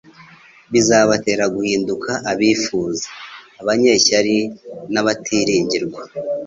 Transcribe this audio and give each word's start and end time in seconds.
bizabatera 0.71 1.45
guhinduka 1.55 2.11
abifuza, 2.31 3.07
abanyeshyari, 3.61 4.37
n'abatiringirwa. 4.93 6.01